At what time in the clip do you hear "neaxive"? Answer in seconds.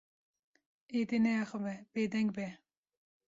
1.25-1.75